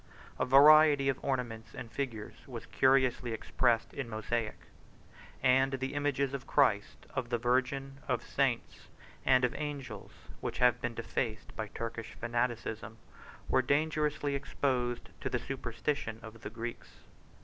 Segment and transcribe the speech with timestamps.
[0.39, 4.57] A variety of ornaments and figures was curiously expressed in mosaic;
[5.43, 8.87] and the images of Christ, of the Virgin, of saints,
[9.27, 12.97] and of angels, which have been defaced by Turkish fanaticism,
[13.47, 16.87] were dangerously exposed to the superstition of the Greeks.